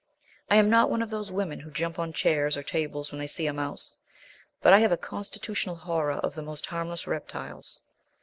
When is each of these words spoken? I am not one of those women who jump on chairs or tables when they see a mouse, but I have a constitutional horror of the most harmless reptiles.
I 0.49 0.55
am 0.55 0.67
not 0.67 0.89
one 0.89 1.03
of 1.03 1.11
those 1.11 1.31
women 1.31 1.59
who 1.59 1.69
jump 1.69 1.99
on 1.99 2.11
chairs 2.11 2.57
or 2.57 2.63
tables 2.63 3.11
when 3.11 3.19
they 3.19 3.27
see 3.27 3.45
a 3.45 3.53
mouse, 3.53 3.97
but 4.59 4.73
I 4.73 4.79
have 4.79 4.91
a 4.91 4.97
constitutional 4.97 5.75
horror 5.75 6.13
of 6.13 6.33
the 6.33 6.41
most 6.41 6.65
harmless 6.65 7.05
reptiles. 7.05 7.81